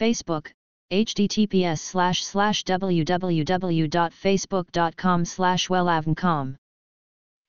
Facebook, 0.00 0.42
https 0.90 1.76
slash 1.76 2.22
slash 2.22 2.64
www.facebook.com 2.64 5.24
slash 5.24 5.70
wellavncom. 5.70 6.52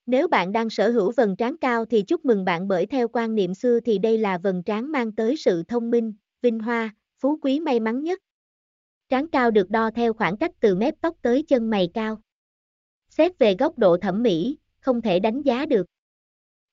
Nếu 0.06 0.28
bạn 0.28 0.52
đang 0.52 0.70
sở 0.70 0.90
hữu 0.90 1.12
vầng 1.16 1.36
trán 1.36 1.56
cao 1.56 1.84
thì 1.84 2.02
chúc 2.02 2.24
mừng 2.24 2.44
bạn 2.44 2.68
bởi 2.68 2.86
theo 2.86 3.08
quan 3.08 3.34
niệm 3.34 3.54
xưa 3.54 3.80
thì 3.80 3.98
đây 3.98 4.18
là 4.18 4.38
vầng 4.38 4.62
trán 4.62 4.92
mang 4.92 5.12
tới 5.12 5.36
sự 5.36 5.62
thông 5.62 5.90
minh, 5.90 6.12
vinh 6.42 6.58
hoa, 6.58 6.94
phú 7.18 7.38
quý 7.42 7.60
may 7.60 7.80
mắn 7.80 8.02
nhất. 8.02 8.18
Trán 9.08 9.28
cao 9.28 9.50
được 9.50 9.70
đo 9.70 9.90
theo 9.90 10.12
khoảng 10.12 10.36
cách 10.36 10.50
từ 10.60 10.74
mép 10.74 10.94
tóc 11.00 11.16
tới 11.22 11.44
chân 11.48 11.70
mày 11.70 11.90
cao. 11.94 12.20
Xét 13.08 13.38
về 13.38 13.56
góc 13.58 13.78
độ 13.78 13.96
thẩm 13.96 14.22
mỹ, 14.22 14.58
không 14.80 15.02
thể 15.02 15.20
đánh 15.20 15.42
giá 15.42 15.66
được. 15.66 15.86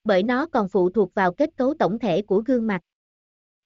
Bởi 0.04 0.24
nó 0.24 0.46
còn 0.46 0.70
phụ 0.70 0.90
thuộc 0.90 1.14
vào 1.14 1.34
kết 1.34 1.50
cấu 1.56 1.74
tổng 1.80 2.00
thể 2.00 2.22
của 2.22 2.44
gương 2.46 2.68
mặt. 2.68 2.82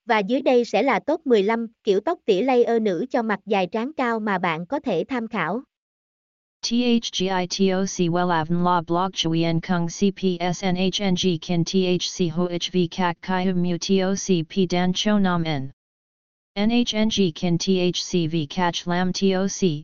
Và 0.06 0.20
dưới 0.20 0.42
đây 0.42 0.66
sẽ 0.66 0.84
là 0.84 1.00
top 1.00 1.28
15 1.28 1.68
kiểu 1.84 2.00
tóc 2.00 2.20
tỉa 2.26 2.42
layer 2.42 2.82
nữ 2.82 3.06
cho 3.10 3.22
mặt 3.22 3.40
dài 3.46 3.68
trán 3.68 3.94
cao 3.94 4.20
mà 4.20 4.38
bạn 4.38 4.66
có 4.66 4.80
thể 4.80 5.04
tham 5.08 5.28
khảo. 5.28 5.64
THGITOC 6.64 8.10
WELAVN 8.12 8.64
La 8.64 8.82
Blog 8.82 9.12
Chuyen 9.14 9.60
Kung 9.60 9.88
CPSNHNG 9.88 11.38
Kin 11.42 11.64
THC 11.64 12.32
HOHV 12.32 12.88
Kak 12.92 13.18
Kai, 13.22 13.46
Hum, 13.46 13.64
Mu 13.64 13.78
TOC 13.78 14.46
P, 14.50 14.70
Dan, 14.70 14.94
Cho, 14.96 15.20
Nam, 15.20 15.44
N 15.44 15.72
NHNG 16.56 17.32
Kin 17.36 17.58
THC 17.58 18.30
V, 18.30 18.48
Catch, 18.48 18.88
Lam 18.88 19.12
TOC 19.14 19.84